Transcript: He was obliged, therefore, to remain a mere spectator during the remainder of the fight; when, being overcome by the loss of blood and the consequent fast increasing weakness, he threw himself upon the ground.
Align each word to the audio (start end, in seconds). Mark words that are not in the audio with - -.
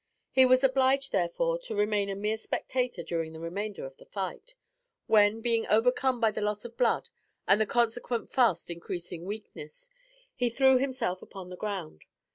He 0.31 0.47
was 0.47 0.63
obliged, 0.63 1.11
therefore, 1.11 1.59
to 1.59 1.75
remain 1.75 2.09
a 2.09 2.15
mere 2.15 2.39
spectator 2.39 3.03
during 3.03 3.33
the 3.33 3.39
remainder 3.39 3.85
of 3.85 3.97
the 3.97 4.05
fight; 4.05 4.55
when, 5.05 5.41
being 5.41 5.67
overcome 5.67 6.19
by 6.19 6.31
the 6.31 6.41
loss 6.41 6.65
of 6.65 6.75
blood 6.75 7.09
and 7.47 7.61
the 7.61 7.67
consequent 7.67 8.31
fast 8.31 8.71
increasing 8.71 9.25
weakness, 9.25 9.91
he 10.33 10.49
threw 10.49 10.79
himself 10.79 11.21
upon 11.21 11.49
the 11.51 11.55
ground. 11.55 12.05